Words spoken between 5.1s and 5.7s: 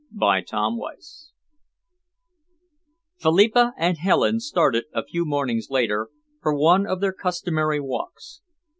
mornings